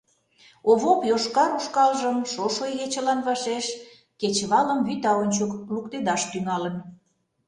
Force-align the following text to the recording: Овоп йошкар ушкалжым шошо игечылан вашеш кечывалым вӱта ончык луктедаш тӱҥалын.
Овоп 0.69 0.99
йошкар 1.09 1.51
ушкалжым 1.57 2.17
шошо 2.33 2.63
игечылан 2.73 3.19
вашеш 3.27 3.65
кечывалым 4.19 4.79
вӱта 4.87 5.11
ончык 5.21 5.51
луктедаш 5.73 6.21
тӱҥалын. 6.31 6.75